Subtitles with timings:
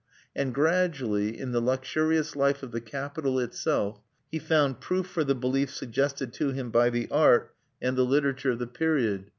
[0.35, 5.35] And gradually, in the luxurious life of the capital itself, he found proof for the
[5.35, 9.25] belief suggested to him by the art and the literature of the period.